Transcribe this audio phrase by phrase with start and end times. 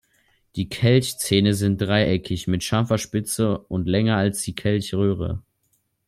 [0.55, 5.43] Die Kelchzähne sind dreieckig, mit scharfer Spitze und länger als die Kelchröhre.